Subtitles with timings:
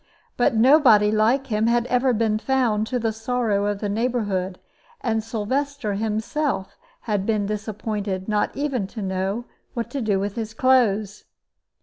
[0.35, 4.57] But nobody like him had ever been found, to the sorrow of the neighborhood;
[5.01, 9.45] and Sylvester himself had been disappointed, not even to know
[9.75, 11.25] what to do with his clothes.